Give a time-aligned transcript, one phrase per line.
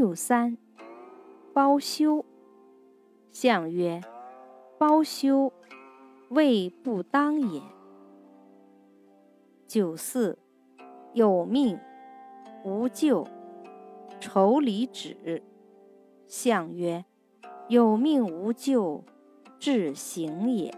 [0.00, 0.56] 六三，
[1.52, 2.24] 包修。
[3.30, 4.00] 象曰：
[4.78, 5.52] 包修，
[6.30, 7.60] 未不当也。
[9.66, 10.38] 九四，
[11.12, 11.78] 有命
[12.64, 13.28] 无咎，
[14.18, 15.42] 愁离止。
[16.26, 17.04] 象曰：
[17.68, 19.04] 有命无咎，
[19.58, 20.74] 至行也。